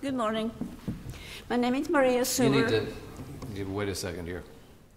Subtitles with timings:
[0.00, 0.50] Good morning.
[1.48, 2.50] My name is Maria You Suber.
[2.50, 2.86] need to,
[3.54, 4.42] you wait a second here.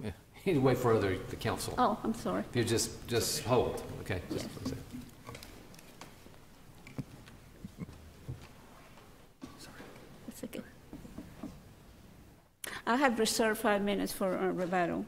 [0.02, 0.12] Yeah,
[0.46, 1.74] You need to wait for other, the council.
[1.78, 2.44] Oh, I'm sorry.
[2.52, 4.21] If you just, just hold, okay?
[4.31, 4.74] just Yes.
[10.28, 10.64] a second.
[12.86, 15.06] I have reserved five minutes for uh, rebuttal.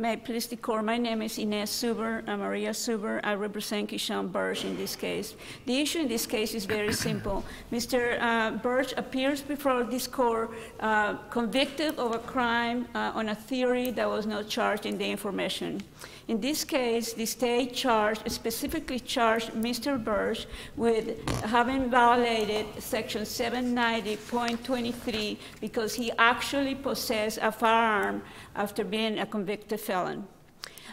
[0.00, 3.20] May it please the court, my name is Ines Suber, uh, Maria Suber.
[3.22, 5.34] I represent Kishon Birch in this case.
[5.66, 7.44] The issue in this case is very simple.
[7.70, 8.18] Mr.
[8.18, 13.90] uh, Birch appears before this court uh, convicted of a crime uh, on a theory
[13.90, 15.82] that was not charged in the information.
[16.30, 19.98] In this case, the state charged, specifically charged Mr.
[19.98, 28.22] Birch with having violated section 790.23 because he actually possessed a firearm
[28.54, 30.24] after being a convicted felon.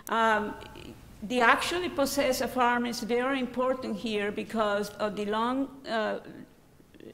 [0.10, 0.55] Um,
[1.22, 6.18] the actually possess a firearm is very important here because of the long uh,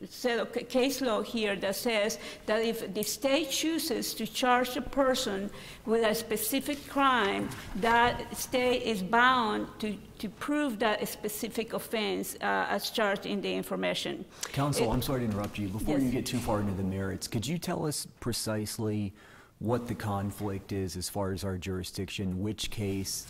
[0.10, 4.82] set of case law here that says that if the state chooses to charge a
[4.82, 5.50] person
[5.86, 12.66] with a specific crime, that state is bound to, to prove that specific offense uh,
[12.70, 14.26] as charged in the information.
[14.52, 15.68] Counsel, It- I'm sorry to interrupt you.
[15.70, 19.14] Before you get too far into the merits, could you tell us precisely
[19.60, 23.28] what the conflict is as far as our jurisdiction, which case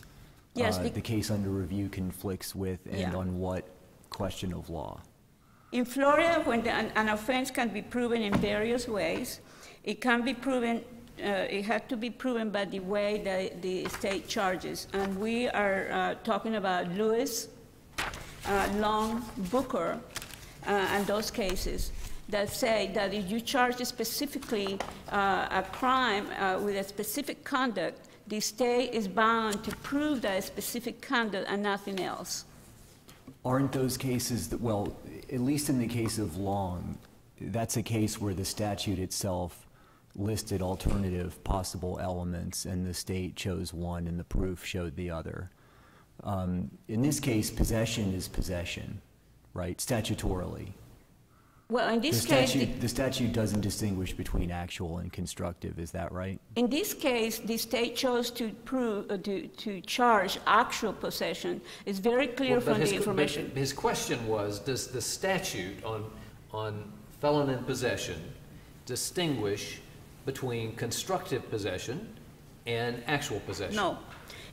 [0.55, 3.15] Yes, uh, the- the case under review conflicts with, and Yeah.
[3.15, 3.65] on what
[4.09, 5.01] question of law?
[5.73, 9.39] In Florida, when an, an offense can be proven in various ways,
[9.83, 10.83] it can be proven,
[11.19, 14.87] uh, it has to be proven by the way that the state charges.
[14.93, 17.47] And we are uh, talking about Lewis,
[18.45, 19.99] uh, Long, Booker,
[20.67, 21.91] uh, and those cases
[22.29, 24.77] that say that if you charge specifically
[25.11, 30.43] uh, a crime uh, with a specific conduct, the state is bound to prove that
[30.43, 32.45] specific conduct and nothing else.
[33.43, 34.95] Aren't those cases that, well,
[35.33, 36.97] at least in the case of Long,
[37.41, 39.65] that's a case where the statute itself
[40.15, 45.49] listed alternative possible elements and the state chose one and the proof showed the other.
[46.23, 49.01] Um, in this case, possession is possession,
[49.55, 50.69] right, statutorily.
[51.69, 55.79] Well, in The this case, the- statute, the statute doesn't distinguish between actual and constructive,
[55.79, 56.39] is that right?
[56.55, 61.61] In this case, the state chose to prove, uh, to, to charge actual possession.
[61.85, 63.51] It's very clear Well, from his- the information.
[63.55, 66.11] His question was, does the statute on,
[66.51, 66.91] on
[67.21, 68.21] felon in possession
[68.85, 69.79] distinguish
[70.25, 72.07] between constructive possession
[72.67, 73.75] and actual possession?
[73.77, 73.97] No.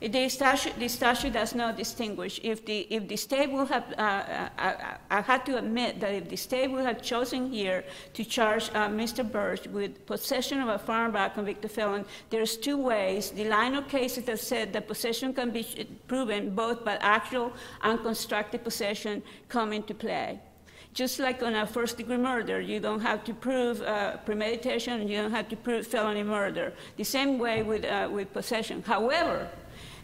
[0.00, 2.40] The statute, the statute does not distinguish.
[2.42, 6.14] If the, if the state will have, uh, I, I, I had to admit that
[6.14, 7.84] if the state would have chosen here
[8.14, 9.30] to charge uh, Mr.
[9.30, 13.30] Birch with possession of a firearm by a convicted felon, there's two ways.
[13.30, 18.00] The line of cases that said that possession can be proven both by actual and
[18.02, 20.40] constructive possession come into play.
[20.94, 25.18] Just like on a first degree murder, you don't have to prove uh, premeditation, you
[25.18, 26.72] don't have to prove felony murder.
[26.96, 28.82] The same way with, uh, with possession.
[28.82, 29.48] However,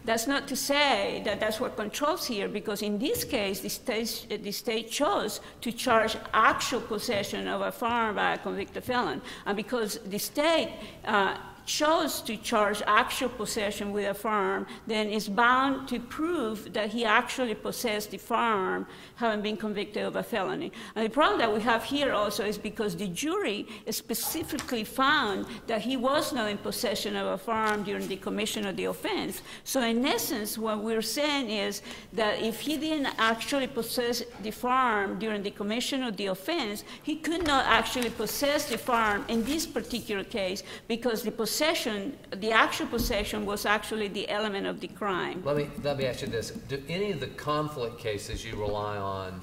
[0.07, 4.41] that's not to say that that's what controls here, because in this case, the state,
[4.41, 9.21] the state chose to charge actual possession of a firearm by a convicted felon.
[9.45, 10.69] And because the state
[11.03, 11.35] uh,
[11.67, 17.03] chose to charge actual possession with a firearm, then is bound to prove that he
[17.05, 20.71] actually possessed the firearm, having been convicted of a felony.
[20.95, 25.81] And the problem that we have here also is because the jury specifically found that
[25.81, 29.41] he was not in possession of a firearm during the commission of the offense.
[29.65, 31.81] So in essence, what we're saying is
[32.13, 37.17] that if he didn't actually possess the firearm during the commission of the offense, he
[37.17, 42.87] could not actually possess the firearm in this particular case because the possession, the actual
[42.87, 45.41] possession was actually the element of the crime.
[45.45, 46.51] Let me, let me ask you this.
[46.51, 49.41] Do any of the conflict cases you rely on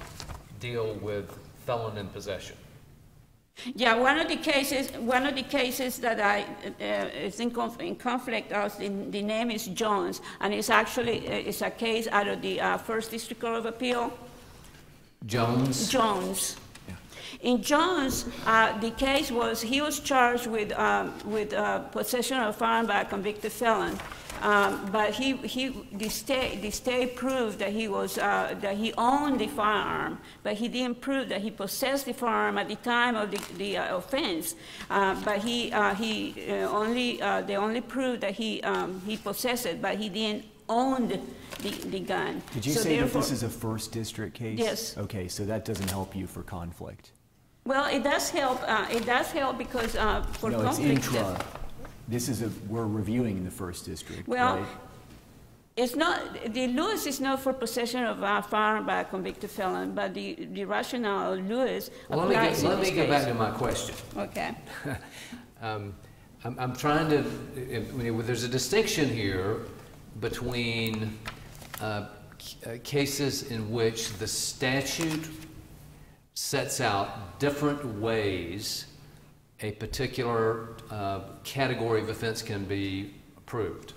[0.59, 2.55] deal with felon in possession?
[3.73, 6.43] Yeah, one of the cases, one of the cases that I
[6.83, 11.27] uh, is in, conf- in conflict, uh, the, the name is Jones, and it's actually
[11.27, 14.11] uh, it's a case out of the uh, First District Court of Appeal.
[15.25, 15.89] Jones?
[15.89, 16.57] Jones.
[17.41, 22.49] In Jones, uh, the case was he was charged with um, with uh, possession of
[22.49, 23.99] a firearm by a convicted felon,
[24.41, 28.93] um, but he, he the state the state proved that he was uh, that he
[28.97, 33.15] owned the firearm, but he didn't prove that he possessed the firearm at the time
[33.15, 34.55] of the, the uh, offense.
[34.89, 39.17] Uh, but he uh, he uh, only uh, they only proved that he um, he
[39.17, 41.19] possessed it, but he didn't own the,
[41.61, 42.41] the, the gun.
[42.53, 44.59] Did you So say that this is a first district case?
[44.59, 44.97] Yes.
[44.97, 47.11] Okay, so that doesn't help you for conflict?
[47.65, 48.61] Well, it does help.
[48.67, 51.05] Uh, it does help because uh, for No, it's conflict.
[51.05, 51.45] intra.
[52.07, 54.67] This is a, we're reviewing the first district, Well, right?
[55.75, 59.93] It's not, the Lewis is not for possession of a firearm by a convicted felon,
[59.93, 62.95] but the, the rationale of Lewis Well, let me applies get, in let me this
[62.95, 63.95] get back to my question.
[64.17, 64.55] Okay.
[65.61, 65.95] Um,
[66.43, 67.19] I'm, I'm trying to,
[67.75, 69.61] I mean, there's a distinction here
[70.19, 71.17] between
[71.81, 72.07] uh,
[72.65, 75.29] uh, cases in which the statute
[76.33, 78.85] sets out different ways
[79.61, 83.93] a particular uh, category of offense can be approved.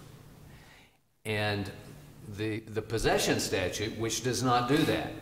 [1.25, 1.71] And
[2.37, 5.13] the, the possession statute, which does not do that.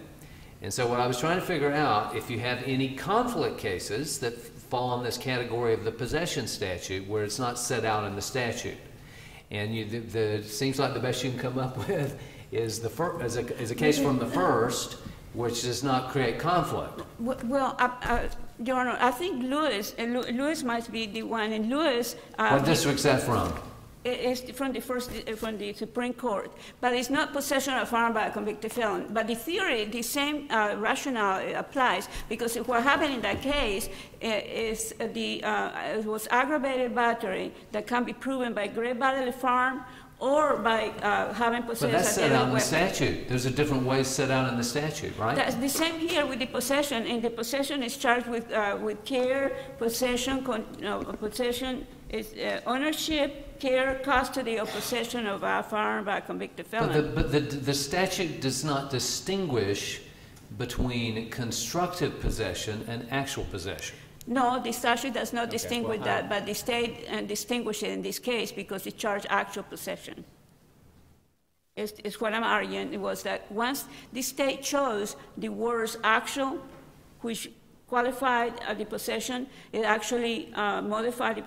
[0.62, 4.18] And so what I was trying to figure out, if you have any conflict cases
[4.20, 8.14] that fall in this category of the possession statute where it's not set out in
[8.16, 8.76] the statute.
[9.50, 12.18] And you, the, the, it seems like the best you can come up with
[12.52, 14.98] is the fir, is a, is a case from the first,
[15.34, 17.02] which does not create conflict.
[17.18, 18.28] Well, uh, uh,
[18.62, 22.16] Your Honor, I think Lewis, uh, Lewis must be the one, and Lewis.
[22.38, 23.52] uh, What district's that from?
[24.06, 27.86] Is from the first, uh, from the Supreme Court, but it's not possession of a
[27.86, 29.08] firearm by a convicted felon.
[29.10, 33.88] But the theory, the same uh, rationale uh, applies, because what happened in that case
[33.88, 34.28] uh,
[34.68, 39.82] is the, uh, it was aggravated battery that can be proven by great bodily harm
[40.18, 43.28] or by uh, having But possessed that's a set out in the statute.
[43.28, 45.36] There's a different way set out in the statute, right?
[45.36, 47.06] That's the same here with the possession.
[47.06, 52.60] In the possession is charged with, uh, with care, possession, con, no, possession is uh,
[52.66, 57.14] ownership, care, custody, or possession of a firearm by a convicted But the, felon.
[57.14, 60.00] but the, the statute does not distinguish
[60.58, 63.96] between constructive possession and actual possession.
[64.26, 67.92] No, the statute does not Okay, distinguish well, that, but the state uh, distinguishes it
[67.92, 70.24] in this case because it charged actual possession.
[71.76, 76.58] Is, is what I'm arguing, it was that once the state chose the words actual,
[77.20, 77.50] which
[77.88, 78.84] qualified uh, the
[79.72, 81.44] it actually uh, modified it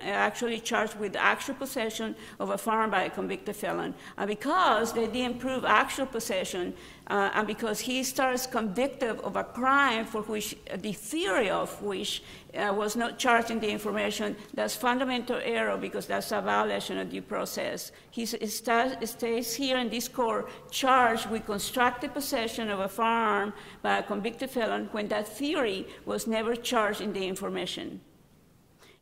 [0.00, 3.92] actually charged with actual possession of a firearm by a convicted felon.
[4.26, 6.74] Because they didn't prove actual possession,
[7.12, 12.22] uh, and because he starts convicted of a crime for which the theory of which
[12.56, 17.10] uh, was not charged in the information, that's fundamental error because that's a violation of
[17.10, 17.92] due process.
[18.10, 23.52] He s- sta- stays here in this court charged with constructive possession of a firearm
[23.82, 28.00] by a convicted felon when that theory was never charged in the information.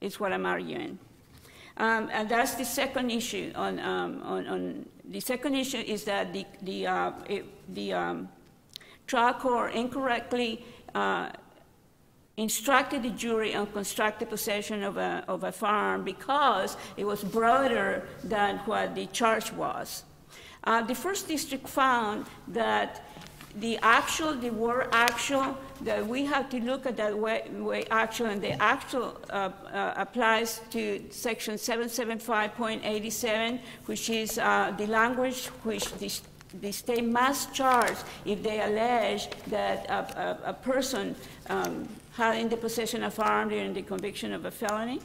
[0.00, 0.98] It's what I'm arguing.
[1.76, 3.52] Um, and that's the second issue.
[3.54, 8.28] On, um, on, on the second issue is that the the uh, it, the um,
[9.06, 10.64] trial court incorrectly
[10.94, 11.30] uh,
[12.36, 18.08] instructed the jury on constructive possession of a, of a firearm because it was broader
[18.24, 20.04] than what the charge was.
[20.64, 23.02] Uh, the first district found that
[23.56, 28.26] the actual, the word actual, that we have to look at that way, way actual,
[28.26, 35.92] and the actual uh, uh, applies to section 775.87, which is uh, the language which
[35.94, 36.12] the,
[36.60, 41.14] the state must charge if they allege that a, a, a person
[41.48, 45.00] um, had in the possession of firearm during the conviction of a felony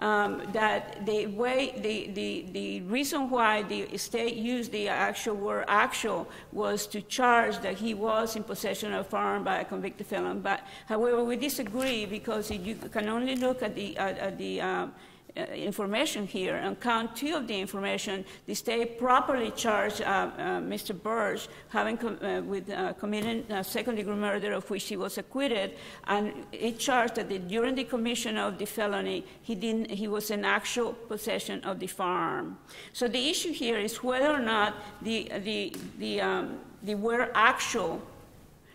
[0.00, 5.64] um, that the way, the, the, the reason why the state used the actual word
[5.68, 10.06] actual was to charge that he was in possession of a firearm by a convicted
[10.06, 10.40] felon.
[10.40, 14.94] But however, we disagree because you can only look at the, at, at the um,
[15.36, 16.56] uh, information here.
[16.56, 21.00] On count two of the information, the state properly charged uh, uh, Mr.
[21.00, 26.32] Birch having com- uh, with uh, committing second-degree murder of which he was acquitted, and
[26.52, 30.44] it charged that the, during the commission of the felony, he didn't, he was in
[30.44, 32.58] actual possession of the firearm.
[32.92, 38.02] So the issue here is whether or not the the the um, the word actual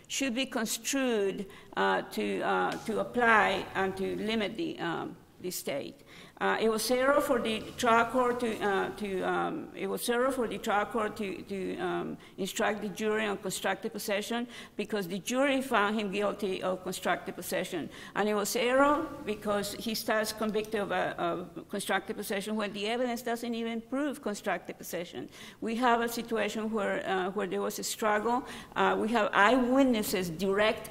[0.08, 2.38] should be construed uh, to,
[2.86, 6.05] to apply and to limit the, um, the state.
[6.38, 10.30] Uh, it was error for the trial court to, uh, to um, it was error
[10.30, 15.18] for the trial court to, to um, instruct the jury on constructive possession because the
[15.20, 17.88] jury found him guilty of constructive possession.
[18.14, 22.86] And it was error because he starts convicted of, uh, of constructive possession when the
[22.86, 25.30] evidence doesn't even prove constructive possession.
[25.62, 28.44] We have a situation where, uh, where there was a struggle.
[28.74, 30.90] Uh, we have eyewitnesses, direct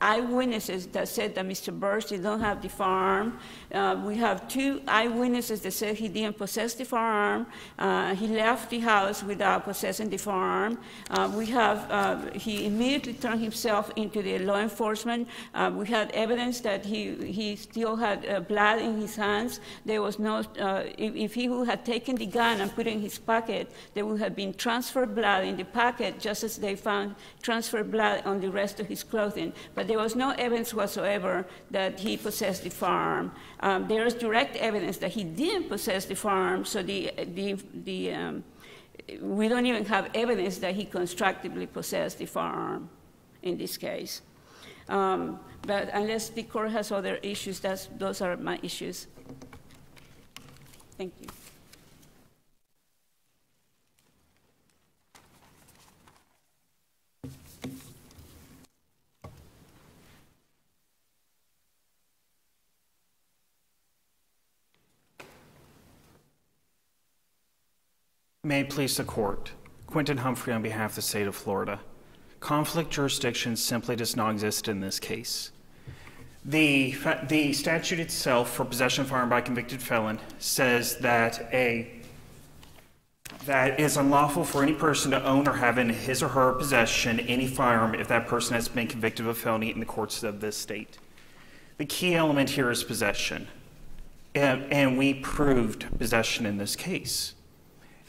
[0.00, 1.78] eyewitnesses that said that Mr.
[1.78, 3.38] Birch did not have the firearm.
[3.72, 7.46] Uh, we have two eyewitnesses that said he didn't possess the firearm.
[7.78, 10.78] Uh, he left the house without possessing the firearm.
[11.10, 15.28] Uh, we have, uh, he immediately turned himself into the law enforcement.
[15.54, 19.60] Uh, we had evidence that he, he still had uh, blood in his hands.
[19.84, 23.00] There was no, if, if he would have taken the gun and put it in
[23.00, 27.14] his pocket, there would have been transferred blood in the pocket, just as they found
[27.42, 29.52] transferred blood on the rest of his clothing.
[29.74, 33.32] But there was no evidence whatsoever that he possessed the farm.
[33.58, 38.12] Um, there is direct evidence that he didn't possess the farm, so the, the, the,
[38.12, 38.44] um,
[39.20, 42.88] we don't even have evidence that he constructively possessed the farm
[43.42, 44.22] in this case.
[44.88, 47.60] Um, But unless the court has other issues,
[47.98, 49.06] those are my issues.
[50.96, 51.28] Thank you.
[68.50, 69.52] May it please the court.
[69.86, 71.78] Quentin Humphrey on behalf of the state of Florida.
[72.40, 75.52] Conflict jurisdiction simply does not exist in this case.
[76.44, 76.96] The,
[77.28, 81.92] the statute itself for possession of firearm by convicted felon says that a
[83.44, 87.20] that is unlawful for any person to own or have in his or her possession
[87.20, 90.40] any firearm if that person has been convicted of a felony in the courts of
[90.40, 90.98] this state.
[91.78, 93.46] The key element here is possession,
[94.34, 97.34] and, and we proved possession in this case.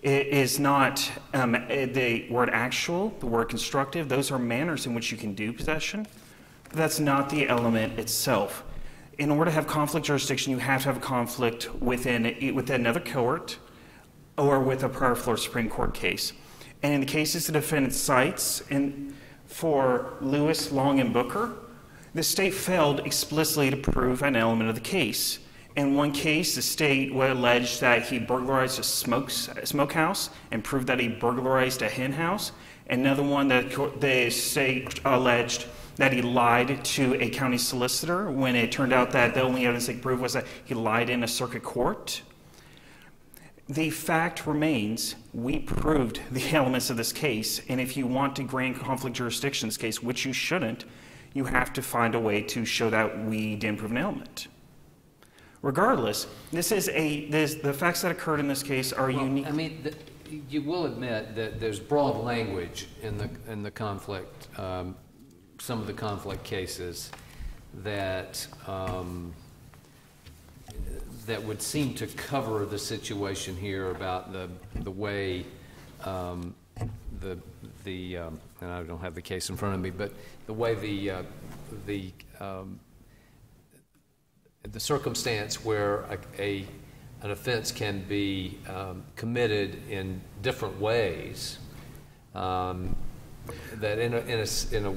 [0.01, 5.12] It is not um, the word actual, the word constructive, those are manners in which
[5.12, 6.08] you can do possession.
[6.63, 8.63] But that's not the element itself.
[9.20, 12.24] In order to have conflict jurisdiction, you have to have a conflict within,
[12.55, 13.60] within another court
[14.38, 16.34] or with a prior Florida Supreme Court case.
[16.81, 19.13] And in the cases the defendant cites, in,
[19.46, 21.53] for Lewis, Long, and Booker,
[22.15, 25.39] the state failed explicitly to prove an element of the case.
[25.75, 30.63] In one case, the state would allege that he burglarized a smokes, a smokehouse and
[30.63, 32.51] proved that he burglarized a hen house.
[32.89, 38.71] Another one, the, the state alleged that he lied to a county solicitor when it
[38.71, 41.27] turned out that the only evidence they could prove was that he lied in a
[41.27, 42.21] circuit court.
[43.69, 48.43] The fact remains, we proved the elements of this case, and if you want to
[48.43, 50.83] grant conflict jurisdiction in this case, which you shouldn't,
[51.33, 54.47] you have to find a way to show that we didn't prove an element.
[55.61, 59.47] Regardless, this is a this, the facts that occurred in this case are Well, unique.
[59.47, 59.95] I mean, th-
[60.49, 64.95] you will admit that there's broad language in the, in the conflict, um,
[65.59, 67.11] some of the conflict cases
[67.83, 69.33] that, um,
[71.25, 75.45] that would seem to cover the situation here about the, the way
[76.05, 76.55] um,
[77.19, 77.37] the,
[77.83, 80.11] the, um, and I don't have the case in front of me, but
[80.47, 81.23] the way the, uh,
[81.85, 82.79] the um,
[84.63, 86.65] the circumstance where a, a,
[87.21, 91.57] an offense can be um, committed in different ways,
[92.35, 92.95] um,
[93.75, 94.91] that in a, in a in a,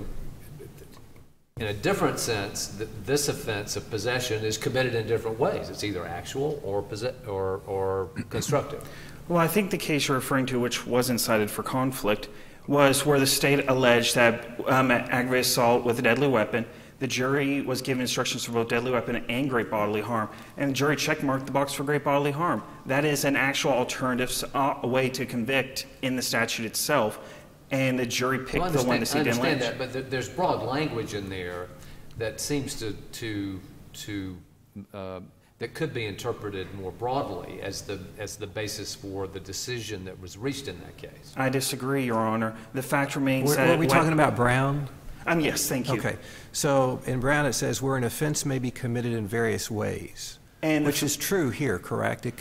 [1.61, 5.71] in a different sense, this offense of possession is committed in different ways.
[5.71, 6.85] It's either actual or
[7.27, 8.87] or, or constructive.
[9.29, 12.29] Well, I think the case you're referring to, which wasn't cited for conflict,
[12.67, 16.67] was where the state alleged that um, aggravated assault with a deadly weapon.
[17.05, 20.75] The jury was given instructions for both deadly weapon and great bodily harm, and the
[20.75, 22.63] jury checkmarked the box for great bodily harm.
[22.87, 27.19] That is an actual alternative uh, way to convict in the statute itself,
[27.71, 29.71] and the jury picked Well, the one that understand, I understand lynch.
[29.73, 31.69] that, but there, there's broad language in there
[32.17, 33.61] that seems to, to,
[33.93, 34.39] to,
[34.95, 35.21] uh,
[35.59, 40.19] that could be interpreted more broadly as the, as the basis for the decision that
[40.23, 41.35] was reached in that case.
[41.37, 42.57] I disagree, Your Honor.
[42.73, 44.89] The fact remains Were that were we when- talking about Brown?
[45.27, 45.95] Um, yes, thank you.
[45.95, 46.17] Okay,
[46.53, 50.85] so in Brown, it says where an offense may be committed in various ways, And
[50.85, 52.27] which is true here, correct?
[52.27, 52.37] It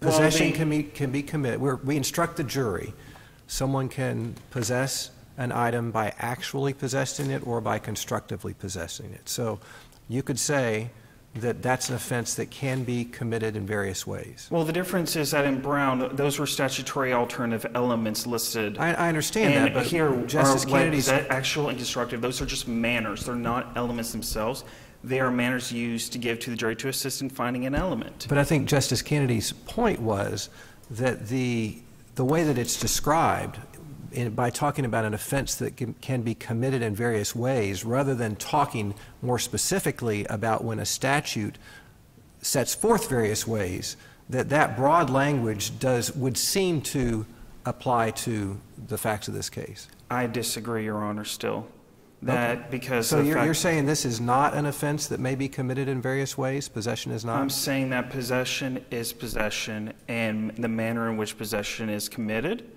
[0.00, 2.94] Possession the- can be, can be committed, we're- we instruct the jury,
[3.46, 9.28] someone can possess an item by actually possessing it or by constructively possessing it.
[9.28, 9.58] So
[10.08, 10.90] you could say
[11.34, 14.48] that that's an offense that can be committed in various ways.
[14.50, 18.78] Well, the difference is that in Brown, those were statutory alternative elements listed.
[18.78, 22.20] I, I understand that, but here Justice Canady's that actual and constructive.
[22.20, 23.24] Those are just manners.
[23.24, 24.64] They're not elements themselves.
[25.04, 28.26] They are manners used to give to the jury to assist in finding an element.
[28.28, 30.50] But I think Justice Canady's point was
[30.90, 31.78] that the,
[32.16, 33.58] the way that it's described,
[34.12, 38.14] in, by talking about an offense that can, can be committed in various ways, rather
[38.14, 41.56] than talking more specifically about when a statute
[42.42, 43.96] sets forth various ways,
[44.28, 47.26] that that broad language does, would seem to
[47.66, 49.88] apply to the facts of this case.
[50.10, 51.66] I disagree, Your Honor, still.
[52.22, 55.88] That because So you're, you're saying this is not an offense that may be committed
[55.88, 56.68] in various ways?
[56.68, 57.40] Possession is not?
[57.40, 62.70] I'm saying that possession is possession, and the manner in which possession is committed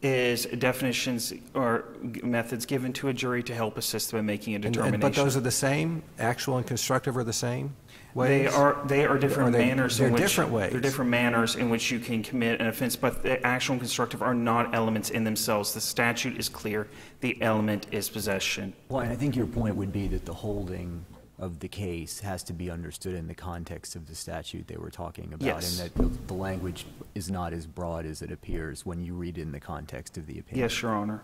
[0.00, 1.84] is definitions or
[2.22, 5.00] methods given to a jury to help assist them in making a And- and- determination.
[5.00, 6.02] But those are the same?
[6.18, 7.74] Actual and constructive are the same
[8.16, 10.22] They are, they are different Are they- manners they're in which.
[10.22, 10.72] different ways.
[10.72, 14.22] They're different manners in which you can commit an offense, but the actual and constructive
[14.22, 15.72] are not elements in themselves.
[15.74, 16.88] The statute is clear,
[17.20, 18.72] the element is possession.
[18.88, 21.04] Well, and I think your point would be that the holding
[21.38, 24.90] of the case has to be understood in the context of the statute they were
[24.90, 25.42] talking about.
[25.46, 25.78] Yes.
[25.78, 29.38] And that the- the language is not as broad as it appears when you read
[29.38, 30.64] it in the context of the opinion.
[30.68, 31.22] Yes, Your Honor.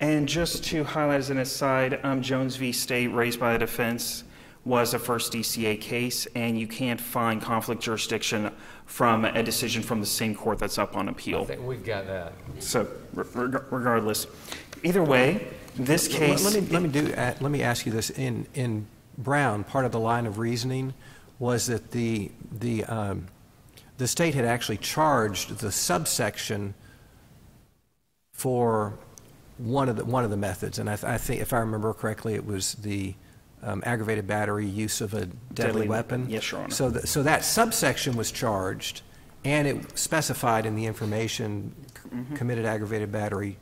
[0.00, 2.70] And just to highlight as an aside, um, Jones v.
[2.70, 4.22] State raised by the defense
[4.64, 8.52] was a first DCA case, and you can't find conflict jurisdiction
[8.86, 11.38] from a decision from the same court that's up on appeal.
[11.38, 11.56] I appeal.
[11.56, 12.32] think we've got that.
[12.60, 14.26] So re- reg- regardless,
[14.84, 16.44] either way, this case.
[16.44, 18.10] Let me, let me do, uh, let me ask you this.
[18.10, 18.86] In, in
[19.18, 20.94] Brown, part of the line of reasoning
[21.38, 23.26] was that the, the, um,
[23.98, 26.74] the state had actually charged the subsection
[28.32, 28.94] for
[29.58, 30.78] one of the, one of the methods.
[30.78, 33.14] And I, th- I think, if I remember correctly, it was the
[33.62, 36.26] um, aggravated battery, use of a deadly Deadly weapon.
[36.30, 36.70] Yes, Your Honor.
[36.70, 39.02] So, th- so that subsection was charged,
[39.44, 43.58] and it specified in the information c- committed aggravated battery.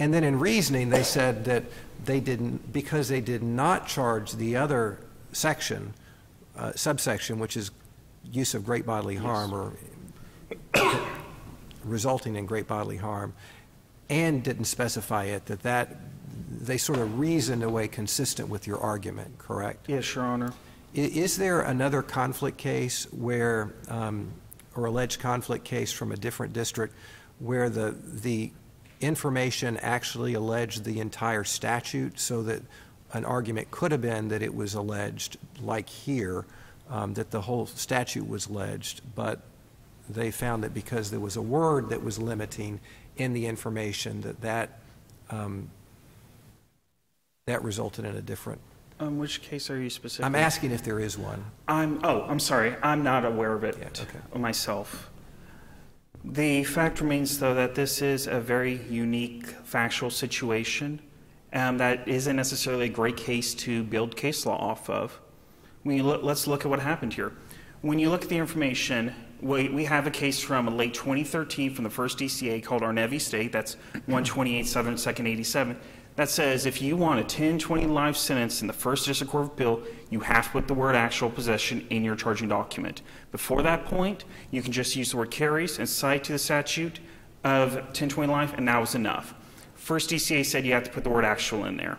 [0.00, 1.62] And then in reasoning, they said that
[2.06, 4.98] they didn't, because they did not charge the other
[5.32, 5.92] section,
[6.56, 7.70] uh, subsection, which is
[8.32, 9.74] use of great bodily harm or
[11.84, 13.34] resulting in great bodily harm,
[14.08, 15.96] and didn't specify it, that that,
[16.50, 19.86] they sort of reasoned away consistent with your argument, correct?
[19.86, 20.52] Yes, Your Honor.
[20.94, 24.32] Is there another conflict case where, um,
[24.74, 26.94] or alleged conflict case from a different district,
[27.38, 28.50] where the, the
[29.00, 32.62] information actually alleged the entire statute, so that
[33.12, 36.44] an argument could have been that it was alleged, like here,
[36.88, 39.40] um, that the whole statute was alleged, but
[40.08, 42.80] they found that because there was a word that was limiting
[43.16, 44.78] in the information, that that,
[45.30, 45.70] um,
[47.46, 48.60] that resulted in a different
[49.00, 50.26] Um, which case are you specifically?
[50.26, 51.42] I'm asking if there is one.
[51.66, 54.38] I'm, oh, I'm sorry, I'm not aware of it Yeah, okay.
[54.38, 55.10] myself.
[56.24, 61.00] The fact remains, though, that this is a very unique factual situation
[61.52, 65.18] um, that isn't necessarily a great case to build case law off of.
[65.84, 67.32] You look, let's look at what happened here.
[67.80, 71.84] When you look at the information, we, we have a case from late 2013 from
[71.84, 73.18] the first DCA called Arnett v.
[73.18, 73.74] State, that's
[74.06, 75.80] 128 7 2nd 87,
[76.20, 79.44] that says if you want a 10, 20 life sentence in the first district court
[79.44, 83.00] of appeal, you have to put the word actual possession in your charging document.
[83.32, 87.00] Before that point, you can just use the word carries and cite to the statute
[87.42, 89.32] of 10, 20 life, and that was enough.
[89.74, 91.96] First DCA said you have to put the word actual in there.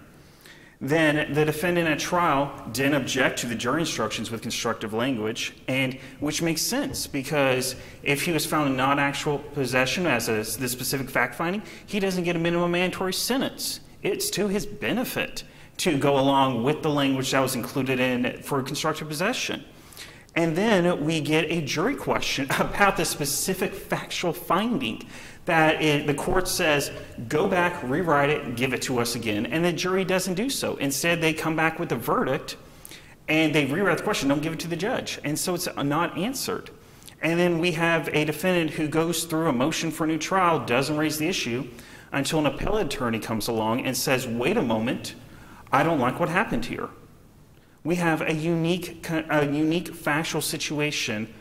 [0.80, 5.98] Then the defendant at trial didn't object to the jury instructions with constructive language, and
[6.20, 10.70] which makes sense because if he was found in not actual possession as a, the
[10.70, 13.80] specific fact finding, he doesn't get a minimum mandatory sentence.
[14.04, 15.44] It's to his benefit
[15.78, 19.64] to go along with the language that was included in for constructive possession.
[20.36, 25.04] And then we get a jury question about the specific factual finding
[25.46, 26.92] that it, the court says,
[27.28, 29.48] go back, rewrite it, give it to us again.
[29.48, 30.76] And the jury doesn't do so.
[30.76, 32.58] Instead, they come back with a verdict
[33.28, 35.20] and they rewrite the question, don't give it to the judge.
[35.24, 36.70] And so it's not answered.
[37.22, 40.66] And then we have a defendant who goes through a motion for a new trial,
[40.66, 41.68] doesn't raise the issue
[42.12, 45.16] until an appellate attorney comes along and says, wait a moment,
[45.72, 46.90] I don't like what happened here
[47.84, 51.34] we have a unique, a unique factual situation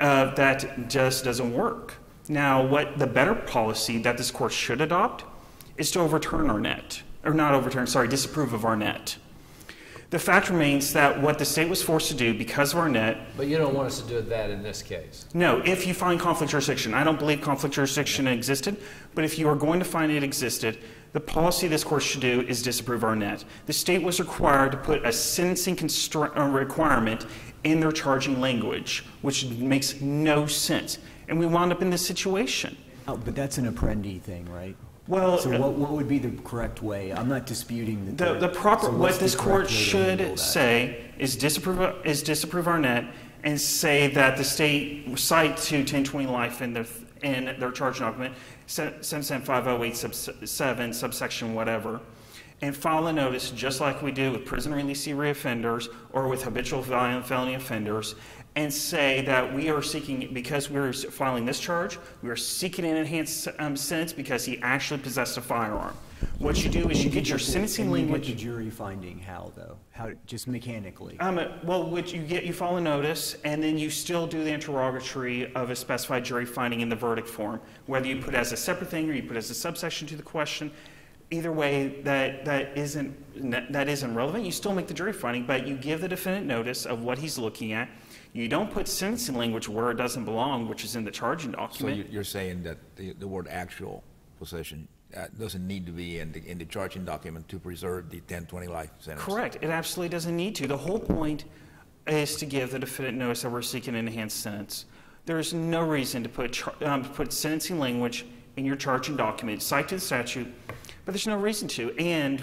[0.00, 1.94] uh, that just doesn't work.
[2.28, 5.24] Now, what the better policy that this court should adopt
[5.76, 9.16] is to overturn Arnett, or not overturn, sorry, disapprove of Arnett.
[10.16, 13.48] The fact remains that what the state was forced to do because of Arnett, But
[13.48, 15.26] you don't want us to do that in this case.
[15.34, 18.78] no, if you find conflict jurisdiction, I don't believe conflict jurisdiction existed,
[19.14, 20.78] but if you are going to find it existed,
[21.12, 23.44] the policy this court should do is disapprove Arnett.
[23.66, 27.26] The state was required to put a sentencing constra- uh, requirement
[27.64, 30.96] in their charging language, which makes no sense.
[31.28, 32.74] And we wound up in this situation.
[33.06, 34.76] Oh, But that's an Apprendi thing, right?
[35.08, 37.12] Well, So uh, what, what would be the correct way?
[37.12, 38.18] I'm not disputing that.
[38.18, 41.94] The, there- the proper, so what this court way to handle should say is disapprove,
[42.04, 43.04] is disapprove Arnett
[43.44, 46.86] and say that the state cite to 1020 life in their,
[47.22, 48.34] in their charge document,
[48.66, 50.14] 77508 sub
[50.48, 52.00] 7 subsection whatever,
[52.62, 56.82] and file a notice just like we do with prison releasee reoffenders or with habitual
[56.82, 58.16] violent felony offenders,
[58.56, 62.96] and say that we are seeking, because we're filing this charge, we are seeking an
[62.96, 65.94] enhanced um, sentence because he actually possessed a firearm.
[66.38, 68.28] What you do is you get your sentencing And you get language.
[68.28, 69.76] the jury finding how, though?
[69.90, 71.20] How, just mechanically?
[71.20, 74.50] Um, well, what you get, you file a notice, and then you still do the
[74.50, 78.52] interrogatory of a specified jury finding in the verdict form, whether you put it as
[78.52, 80.70] a separate thing or you put it as a subsection to the question.
[81.30, 84.46] Either way, that, that isn't, that isn't relevant.
[84.46, 87.36] You still make the jury finding, but you give the defendant notice of what he's
[87.36, 87.90] looking at.
[88.36, 91.96] You don't put sentencing language where it doesn't belong, which is in the charging document.
[91.96, 94.04] you- you're saying that the, the word actual
[94.38, 98.20] possession uh, doesn't need to be in the, in the charging document to preserve the
[98.20, 99.24] 10-20 life sentence.
[99.24, 99.56] Correct.
[99.62, 100.66] It absolutely doesn't need to.
[100.66, 101.46] The whole point
[102.06, 104.84] is to give the defendant notice that we're seeking an enhanced sentence.
[105.24, 108.26] There is no reason to put, um, to put sentencing language
[108.58, 110.52] in your charging document, cite to the statute,
[111.06, 111.90] but there's no reason to.
[111.98, 112.42] And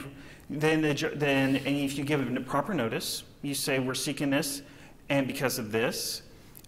[0.49, 4.63] then, the, then, and if you give it proper notice, you say we're seeking this,
[5.09, 6.21] and because of this,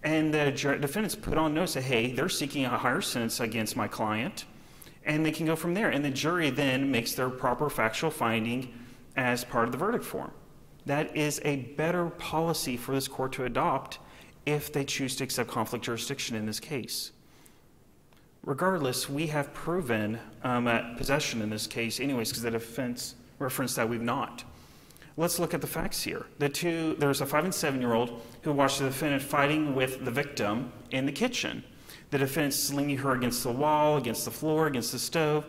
[0.04, 3.88] and the defendants put on notice that hey, they're seeking a higher sentence against my
[3.88, 4.46] client,
[5.04, 5.90] and they can go from there.
[5.90, 8.74] And the jury then makes their proper factual finding
[9.16, 10.32] as part of the verdict form.
[10.86, 14.00] That is a better policy for this court to adopt
[14.46, 17.12] if they choose to accept conflict jurisdiction in this case.
[18.44, 23.90] Regardless, we have proven um, possession in this case, anyways, because the defense referenced that
[23.90, 24.44] we've not.
[25.18, 26.26] Let's look at the facts here.
[26.40, 30.04] The two, there's a five and seven year old who watched the defendant fighting with
[30.04, 31.64] the victim in the kitchen.
[32.12, 35.46] The defendant slinging her against the wall, against the floor, against the stove.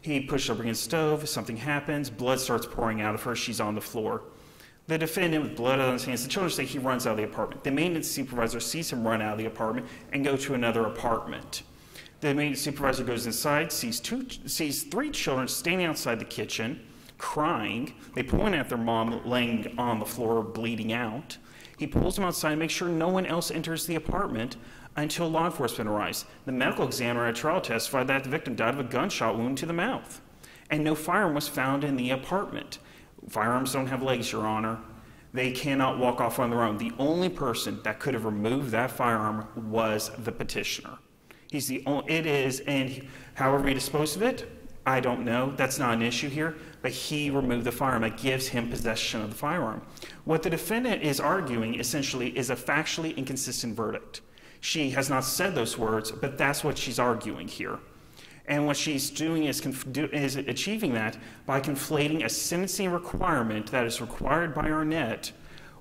[0.00, 1.28] He pushed her against the stove.
[1.28, 2.08] Something happens.
[2.08, 3.36] Blood starts pouring out of her.
[3.36, 4.22] She's on the floor.
[4.86, 7.24] The defendant, with blood on his hands, the children say he runs out of the
[7.24, 7.62] apartment.
[7.62, 11.62] The maintenance supervisor sees him run out of the apartment and go to another apartment.
[12.20, 16.80] The maintenance supervisor goes inside, sees two, sees three children standing outside the kitchen,
[17.20, 17.92] crying.
[18.14, 21.36] They point at their mom laying on the floor, bleeding out.
[21.78, 24.56] He pulls them outside, and makes sure no one else enters the apartment
[24.96, 26.24] until law enforcement arrives.
[26.46, 29.66] The medical examiner at trial testified that the victim died of a gunshot wound to
[29.66, 30.20] the mouth,
[30.70, 32.78] and no firearm was found in the apartment.
[33.28, 34.78] Firearms don't have legs, Your Honor.
[35.32, 36.78] They cannot walk off on their own.
[36.78, 40.98] The only person that could have removed that firearm was the petitioner.
[41.50, 44.50] He's the only, it is, and however he disposed of it,
[44.86, 45.52] I don't know.
[45.56, 46.56] That's not an issue here.
[46.82, 48.04] But he removed the firearm.
[48.04, 49.82] It gives him possession of the firearm.
[50.24, 54.22] What the defendant is arguing essentially is a factually inconsistent verdict.
[54.60, 57.78] She has not said those words, but that's what she's arguing here.
[58.46, 61.16] And what she's doing is, do, is achieving that
[61.46, 65.32] by conflating a sentencing requirement that is required by Arnett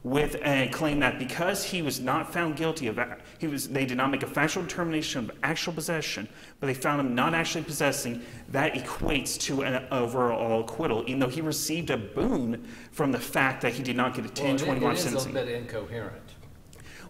[0.04, 3.86] with a claim that because he was not found guilty of a- he was they
[3.86, 6.28] did not make a factual determination of actual possession,
[6.60, 11.28] but they found him not actually possessing, that equates to an overall acquittal, even though
[11.28, 14.56] he received a boon from the fact that he did not get a 10, Well,
[14.56, 15.34] it- 20 it is a sentencing.
[15.34, 16.22] little bit incoherent.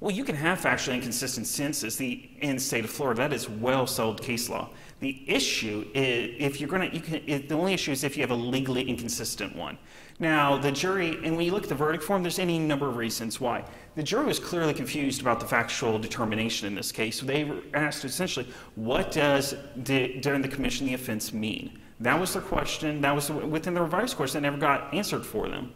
[0.02, 3.20] Well, you can have factually inconsistent sentences the, in the state of Florida.
[3.20, 4.70] That is well settled case law.
[5.02, 8.32] The issue is if you're going to, you the only issue is if you have
[8.32, 9.78] a legally inconsistent one.
[10.20, 12.96] Now, the jury, and when you look at the verdict form, there's any number of
[12.96, 13.64] reasons why.
[13.96, 17.20] The jury was clearly confused about the factual determination in this case.
[17.20, 21.80] They were asked essentially, what does the, during the commission the offense mean?
[22.00, 23.02] That was their question.
[23.02, 25.74] That was within the revised course that never got answered for them.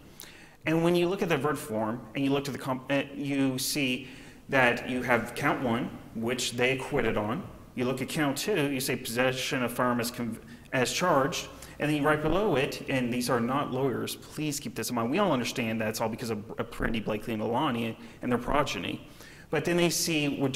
[0.65, 3.03] And when you look at the verdict form and you look to the, comp- uh,
[3.15, 4.07] you see
[4.49, 7.43] that you have count one, which they acquitted on.
[7.75, 10.11] You look at count two, you say possession of firearm as,
[10.71, 11.47] as charged,
[11.79, 15.09] and then right below it, and these are not lawyers, please keep this in mind.
[15.09, 19.07] We all understand that it's all because of Apprendi Blakely and Alleyne and their progeny.
[19.49, 20.55] But then they see what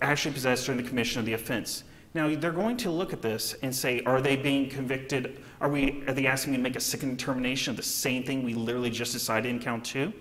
[0.00, 1.84] actually possessed during the commission of the offense.
[2.14, 5.42] Now, they're going to look at this and say, are they being convicted?
[5.60, 8.42] Are, we, are they asking me to make a second determination of the same thing
[8.42, 10.12] we literally just decided in count two?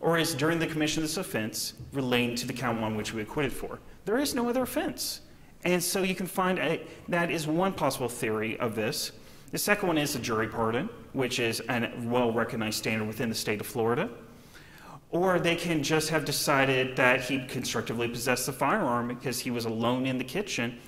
[0.00, 3.22] Or is during the commission of this offense relating to the count one which we
[3.22, 3.78] acquitted for?
[4.04, 5.20] There is no other offense.
[5.64, 9.12] And so you can find a, that is one possible theory of this.
[9.52, 13.34] The second one is a jury pardon, which is a well recognized standard within the
[13.34, 14.08] state of Florida.
[15.10, 19.66] Or they can just have decided that he constructively possessed the firearm because he was
[19.66, 20.78] alone in the kitchen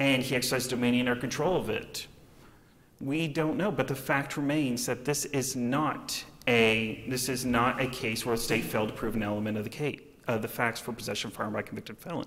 [0.00, 2.08] and he exercised dominion or control of it.
[3.00, 7.80] We don't know, but the fact remains that this is not a this is not
[7.80, 10.00] a case where the state failed to prove an element of the case
[10.38, 12.26] the facts for possession of firearm by convicted felon.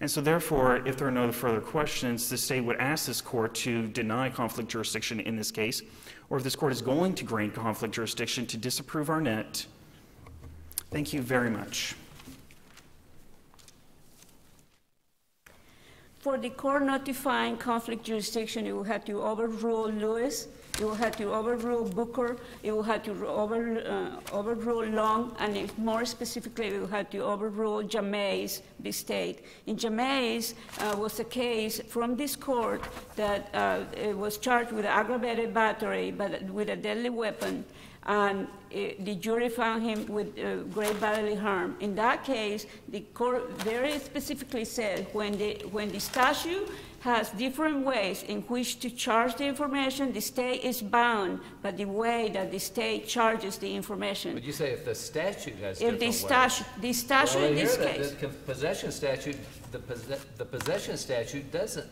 [0.00, 3.54] And so, therefore, if there are no further questions, the state would ask this court
[3.56, 5.82] to deny conflict jurisdiction in this case,
[6.30, 9.66] or if this court is going to grant conflict jurisdiction, to disapprove Arnett.
[10.90, 11.94] Thank you very much.
[16.20, 21.16] For the court notifying conflict jurisdiction, you will have to overrule Lewis, you will have
[21.16, 26.80] to overrule Booker, you will have to over, uh, overrule Long, and more specifically, you
[26.80, 29.46] will have to overrule Jameis, the state.
[29.66, 32.84] In Jameis uh, was a case from this court
[33.16, 37.64] that uh, was charged with aggravated battery, but with a deadly weapon,
[38.06, 41.76] and uh, the jury found him with uh, great bodily harm.
[41.80, 47.84] In that case, the court very specifically said when the, when the statute has different
[47.84, 52.50] ways in which to charge the information, the state is bound by the way that
[52.52, 54.34] the state charges the information.
[54.34, 56.20] But you say if the statute has If different the ways.
[56.20, 59.36] statute, the statute Well, in this here, the- case, The possession statute,
[59.72, 61.86] the possess- the possession statute doesn't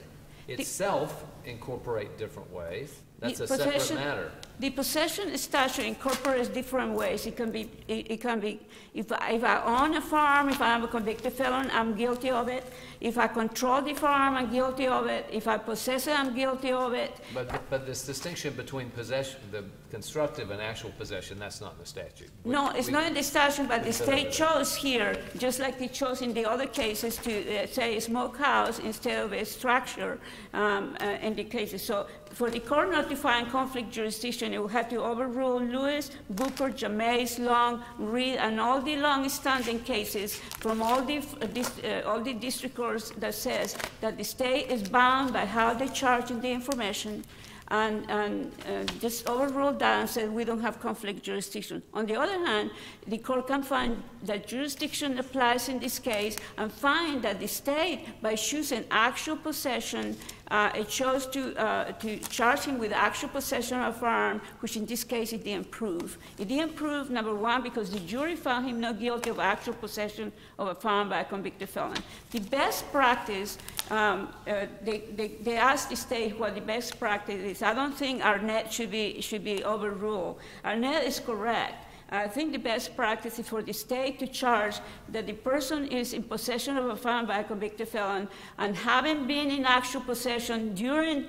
[0.47, 3.01] itself incorporate different ways.
[3.20, 4.31] That's The a separate possession- matter.
[4.61, 7.26] The possession statute incorporates different ways.
[7.26, 8.59] It can be, it, it can be,
[8.92, 12.48] if I, if I own a farm, if I'm a convicted felon, I'm guilty of
[12.48, 12.64] it.
[13.00, 15.26] If I control the farm, I'm guilty of it.
[15.31, 17.12] If I possess it, I'm guilty of it.
[17.33, 21.87] But, but this distinction between possession, the constructive and actual possession, that's not in the
[21.87, 22.28] statute.
[22.42, 25.78] We- No, it's we- not in the statute, but the state chose here, just like
[25.78, 30.18] they chose in the other cases to uh, say smokehouse instead of a structure
[30.52, 31.81] um, uh, in the cases.
[31.81, 36.11] So for the court not to find conflict jurisdiction, it will have to overrule Lewis,
[36.31, 42.21] Booker, James, Long, Reed, and all the long-standing cases from all the, uh, uh, all
[42.21, 46.41] the district courts that says that the state is bound by how they charge in
[46.41, 47.25] the information
[47.71, 51.83] and, and uh, just overruled that and said we don't have conflict jurisdiction.
[51.93, 52.71] On the other hand,
[53.07, 58.07] the court can find that jurisdiction applies in this case and find that the state,
[58.23, 60.17] by choosing actual possession,
[60.51, 64.77] uh, it chose to, uh, to charge him with actual possession of a firearm, which
[64.77, 66.19] in this case it didn't prove.
[66.39, 70.33] It didn't prove, number one, because the jury found him not guilty of actual possession
[70.59, 71.99] of a firearm by a convicted felon.
[72.31, 73.59] The best practice,
[73.91, 77.63] um, uh, they, they, they asked the state what the best practice is.
[77.63, 80.39] I don't think Arnett should be, should be overruled.
[80.65, 81.85] Arnett is correct.
[82.11, 86.14] I think the best practice is for the state to charge that the person is
[86.14, 90.75] in possession of a firearm by a convicted felon and having been in actual possession
[90.75, 91.27] during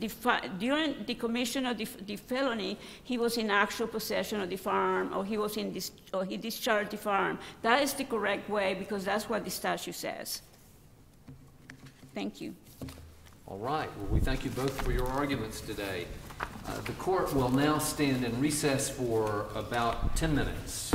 [0.00, 0.10] the,
[0.58, 5.12] during the commission of the, the felony, he was in actual possession of the firearm
[5.14, 7.38] or he was in dis- or he discharged the firearm.
[7.60, 10.40] That is the correct way because that's what the statute says.
[12.14, 12.54] Thank you.
[13.46, 16.06] All right, well, we thank you both for your arguments today.
[16.66, 20.92] Uh, The court will now stand in recess for about 10 minutes.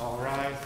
[0.00, 0.56] All right.